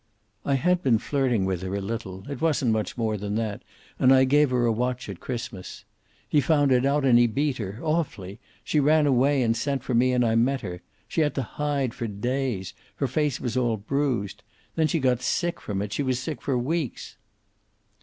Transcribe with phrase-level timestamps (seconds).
[0.43, 3.61] "I had been flirting with her a little it wasn't much more than that,
[3.99, 5.85] and I gave her a watch at Christmas.
[6.27, 7.77] He found it out, and he beat her.
[7.83, 8.39] Awfully.
[8.63, 10.81] She ran away and sent for me, and I met her.
[11.07, 12.73] She had to hide for days.
[12.95, 14.41] Her face was all bruised.
[14.75, 15.93] Then she got sick from it.
[15.93, 17.17] She was sick for weeks."